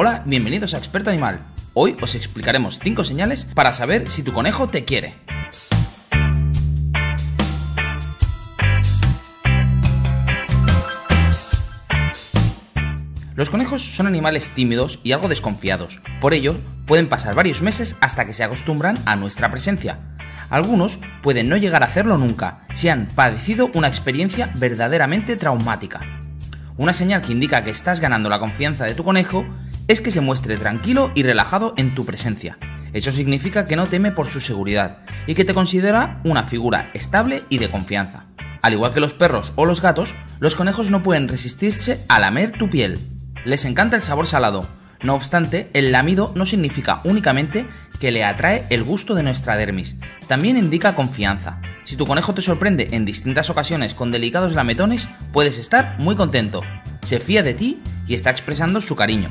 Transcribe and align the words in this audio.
Hola, 0.00 0.22
bienvenidos 0.26 0.74
a 0.74 0.78
Experto 0.78 1.10
Animal. 1.10 1.40
Hoy 1.74 1.96
os 2.00 2.14
explicaremos 2.14 2.78
5 2.80 3.02
señales 3.02 3.44
para 3.44 3.72
saber 3.72 4.08
si 4.08 4.22
tu 4.22 4.32
conejo 4.32 4.68
te 4.68 4.84
quiere. 4.84 5.16
Los 13.34 13.50
conejos 13.50 13.82
son 13.82 14.06
animales 14.06 14.50
tímidos 14.50 15.00
y 15.02 15.10
algo 15.10 15.26
desconfiados, 15.26 16.00
por 16.20 16.32
ello 16.32 16.54
pueden 16.86 17.08
pasar 17.08 17.34
varios 17.34 17.60
meses 17.60 17.96
hasta 18.00 18.24
que 18.24 18.32
se 18.32 18.44
acostumbran 18.44 19.00
a 19.04 19.16
nuestra 19.16 19.50
presencia. 19.50 19.98
Algunos 20.48 21.00
pueden 21.24 21.48
no 21.48 21.56
llegar 21.56 21.82
a 21.82 21.86
hacerlo 21.86 22.18
nunca 22.18 22.60
si 22.72 22.88
han 22.88 23.06
padecido 23.06 23.68
una 23.74 23.88
experiencia 23.88 24.48
verdaderamente 24.54 25.34
traumática. 25.34 26.02
Una 26.76 26.92
señal 26.92 27.22
que 27.22 27.32
indica 27.32 27.64
que 27.64 27.70
estás 27.70 27.98
ganando 27.98 28.28
la 28.28 28.38
confianza 28.38 28.84
de 28.84 28.94
tu 28.94 29.02
conejo 29.02 29.44
es 29.88 30.02
que 30.02 30.10
se 30.10 30.20
muestre 30.20 30.58
tranquilo 30.58 31.10
y 31.14 31.22
relajado 31.22 31.72
en 31.78 31.94
tu 31.94 32.04
presencia. 32.04 32.58
Eso 32.92 33.10
significa 33.10 33.64
que 33.64 33.74
no 33.74 33.86
teme 33.86 34.12
por 34.12 34.30
su 34.30 34.40
seguridad 34.40 34.98
y 35.26 35.34
que 35.34 35.44
te 35.44 35.54
considera 35.54 36.20
una 36.24 36.44
figura 36.44 36.90
estable 36.94 37.42
y 37.48 37.58
de 37.58 37.70
confianza. 37.70 38.26
Al 38.62 38.74
igual 38.74 38.92
que 38.92 39.00
los 39.00 39.14
perros 39.14 39.52
o 39.56 39.64
los 39.64 39.80
gatos, 39.80 40.14
los 40.40 40.56
conejos 40.56 40.90
no 40.90 41.02
pueden 41.02 41.26
resistirse 41.26 42.04
a 42.08 42.18
lamer 42.18 42.52
tu 42.52 42.68
piel. 42.68 42.98
Les 43.44 43.64
encanta 43.64 43.96
el 43.96 44.02
sabor 44.02 44.26
salado. 44.26 44.66
No 45.02 45.14
obstante, 45.14 45.70
el 45.74 45.92
lamido 45.92 46.32
no 46.34 46.44
significa 46.44 47.00
únicamente 47.04 47.66
que 48.00 48.10
le 48.10 48.24
atrae 48.24 48.66
el 48.68 48.82
gusto 48.84 49.14
de 49.14 49.22
nuestra 49.22 49.56
dermis, 49.56 49.96
también 50.26 50.56
indica 50.56 50.96
confianza. 50.96 51.60
Si 51.84 51.96
tu 51.96 52.06
conejo 52.06 52.34
te 52.34 52.42
sorprende 52.42 52.88
en 52.92 53.04
distintas 53.04 53.48
ocasiones 53.48 53.94
con 53.94 54.12
delicados 54.12 54.54
lametones, 54.54 55.08
puedes 55.32 55.56
estar 55.56 55.96
muy 55.98 56.16
contento. 56.16 56.62
Se 57.02 57.20
fía 57.20 57.42
de 57.42 57.54
ti 57.54 57.80
y 58.06 58.14
está 58.14 58.30
expresando 58.30 58.80
su 58.80 58.96
cariño 58.96 59.30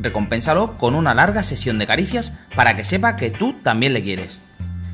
recompénsalo 0.00 0.78
con 0.78 0.94
una 0.94 1.14
larga 1.14 1.42
sesión 1.42 1.78
de 1.78 1.86
caricias 1.86 2.32
para 2.54 2.76
que 2.76 2.84
sepa 2.84 3.16
que 3.16 3.30
tú 3.30 3.54
también 3.62 3.92
le 3.92 4.02
quieres. 4.02 4.40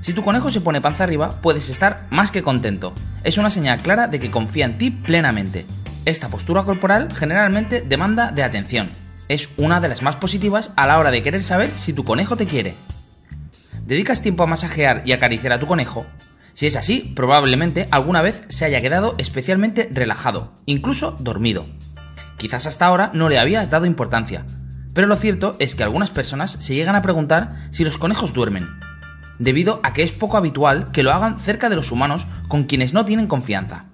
Si 0.01 0.13
tu 0.13 0.23
conejo 0.23 0.51
se 0.51 0.61
pone 0.61 0.81
panza 0.81 1.05
arriba, 1.05 1.31
puedes 1.43 1.69
estar 1.69 2.07
más 2.11 2.31
que 2.31 2.43
contento. 2.43 2.93
Es 3.25 3.39
una 3.39 3.51
señal 3.51 3.81
clara 3.81 4.07
de 4.07 4.21
que 4.21 4.31
confía 4.31 4.65
en 4.65 4.79
ti 4.79 4.91
plenamente. 4.91 5.67
Esta 6.05 6.29
postura 6.29 6.63
corporal 6.63 7.13
generalmente 7.13 7.81
demanda 7.81 8.31
de 8.31 8.45
atención. 8.45 8.89
Es 9.29 9.49
una 9.57 9.81
de 9.81 9.89
las 9.89 10.03
más 10.03 10.15
positivas 10.17 10.73
a 10.77 10.87
la 10.87 10.99
hora 10.99 11.11
de 11.11 11.23
querer 11.23 11.43
saber 11.43 11.71
si 11.71 11.93
tu 11.93 12.05
conejo 12.05 12.37
te 12.37 12.47
quiere. 12.47 12.77
¿Dedicas 13.85 14.23
tiempo 14.23 14.45
a 14.45 14.47
masajear 14.47 15.03
y 15.05 15.13
acariciar 15.13 15.53
a 15.53 15.59
tu 15.59 15.67
conejo? 15.67 16.07
Si 16.55 16.67
es 16.67 16.77
así, 16.77 17.13
probablemente 17.15 17.89
alguna 17.91 18.23
vez 18.23 18.43
se 18.49 18.65
haya 18.65 18.81
quedado 18.81 19.15
especialmente 19.19 19.89
relajado, 19.93 20.53
incluso 20.65 21.17
dormido. 21.19 21.67
Quizás 22.37 22.67
hasta 22.67 22.87
ahora 22.87 23.11
no 23.13 23.29
le 23.29 23.39
habías 23.39 23.71
dado 23.71 23.87
importancia, 23.87 24.47
pero 24.97 25.09
lo 25.09 25.17
cierto 25.17 25.57
es 25.59 25.75
que 25.75 25.83
algunas 25.83 26.09
personas 26.09 26.53
se 26.53 26.75
llegan 26.75 26.97
a 26.97 27.03
preguntar 27.03 27.69
si 27.71 27.85
los 27.85 27.99
conejos 27.99 28.33
duermen, 28.33 28.81
debido 29.39 29.79
a 29.83 29.93
que 29.93 30.03
es 30.03 30.11
poco 30.11 30.39
habitual 30.39 30.89
que 30.91 31.03
lo 31.03 31.13
hagan 31.13 31.39
cerca 31.39 31.69
de 31.69 31.77
los 31.77 31.93
humanos 31.93 32.27
con 32.49 32.65
quienes 32.65 32.95
no 32.95 33.05
tienen 33.05 33.27
confianza. 33.27 33.85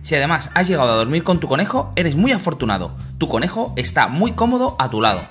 Si 0.00 0.14
además 0.14 0.48
has 0.54 0.66
llegado 0.66 0.90
a 0.90 0.96
dormir 0.96 1.24
con 1.24 1.40
tu 1.40 1.46
conejo, 1.46 1.92
eres 1.94 2.16
muy 2.16 2.32
afortunado. 2.32 2.96
Tu 3.18 3.28
conejo 3.28 3.74
está 3.76 4.06
muy 4.08 4.32
cómodo 4.32 4.76
a 4.78 4.88
tu 4.88 5.02
lado. 5.02 5.26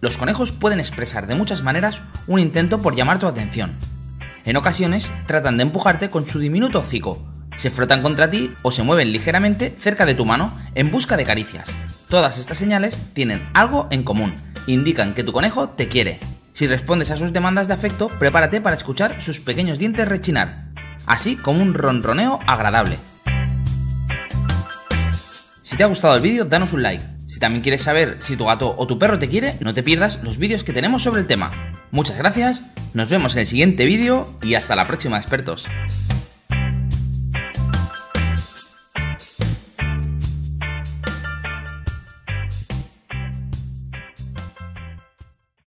Los 0.00 0.16
conejos 0.16 0.50
pueden 0.50 0.80
expresar 0.80 1.28
de 1.28 1.36
muchas 1.36 1.62
maneras 1.62 2.02
un 2.26 2.40
intento 2.40 2.82
por 2.82 2.96
llamar 2.96 3.20
tu 3.20 3.28
atención. 3.28 3.76
En 4.44 4.56
ocasiones 4.56 5.12
tratan 5.26 5.56
de 5.56 5.62
empujarte 5.62 6.10
con 6.10 6.26
su 6.26 6.40
diminuto 6.40 6.80
hocico, 6.80 7.24
se 7.54 7.70
frotan 7.70 8.02
contra 8.02 8.28
ti 8.28 8.52
o 8.62 8.72
se 8.72 8.82
mueven 8.82 9.12
ligeramente 9.12 9.72
cerca 9.78 10.04
de 10.04 10.16
tu 10.16 10.24
mano 10.24 10.58
en 10.74 10.90
busca 10.90 11.16
de 11.16 11.24
caricias, 11.24 11.76
Todas 12.12 12.36
estas 12.36 12.58
señales 12.58 13.00
tienen 13.14 13.48
algo 13.54 13.88
en 13.90 14.02
común, 14.02 14.34
indican 14.66 15.14
que 15.14 15.24
tu 15.24 15.32
conejo 15.32 15.70
te 15.70 15.88
quiere. 15.88 16.18
Si 16.52 16.66
respondes 16.66 17.10
a 17.10 17.16
sus 17.16 17.32
demandas 17.32 17.68
de 17.68 17.72
afecto, 17.72 18.10
prepárate 18.18 18.60
para 18.60 18.76
escuchar 18.76 19.22
sus 19.22 19.40
pequeños 19.40 19.78
dientes 19.78 20.06
rechinar, 20.06 20.66
así 21.06 21.36
como 21.36 21.62
un 21.62 21.72
ronroneo 21.72 22.38
agradable. 22.46 22.98
Si 25.62 25.78
te 25.78 25.84
ha 25.84 25.86
gustado 25.86 26.14
el 26.14 26.20
vídeo, 26.20 26.44
danos 26.44 26.74
un 26.74 26.82
like. 26.82 27.02
Si 27.24 27.40
también 27.40 27.62
quieres 27.62 27.80
saber 27.80 28.18
si 28.20 28.36
tu 28.36 28.44
gato 28.44 28.74
o 28.76 28.86
tu 28.86 28.98
perro 28.98 29.18
te 29.18 29.30
quiere, 29.30 29.56
no 29.60 29.72
te 29.72 29.82
pierdas 29.82 30.22
los 30.22 30.36
vídeos 30.36 30.64
que 30.64 30.74
tenemos 30.74 31.02
sobre 31.02 31.22
el 31.22 31.26
tema. 31.26 31.72
Muchas 31.92 32.18
gracias, 32.18 32.62
nos 32.92 33.08
vemos 33.08 33.36
en 33.36 33.40
el 33.40 33.46
siguiente 33.46 33.86
vídeo 33.86 34.36
y 34.42 34.52
hasta 34.52 34.76
la 34.76 34.86
próxima 34.86 35.16
expertos. 35.16 35.66